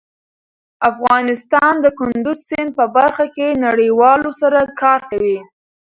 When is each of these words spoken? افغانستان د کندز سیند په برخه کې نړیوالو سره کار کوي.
افغانستان 0.89 1.73
د 1.83 1.85
کندز 1.99 2.37
سیند 2.49 2.69
په 2.77 2.85
برخه 2.95 3.25
کې 3.35 3.47
نړیوالو 3.65 4.29
سره 4.41 4.59
کار 4.81 4.99
کوي. 5.11 5.37